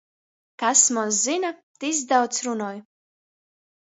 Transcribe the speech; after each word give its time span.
Kas 0.61 0.79
moz 0.95 1.19
zyna, 1.25 1.51
tys 1.83 1.99
daudz 2.13 2.39
runuoj. 2.47 2.83